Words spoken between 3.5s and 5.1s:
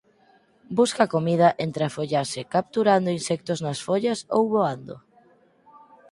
nas follas ou voando.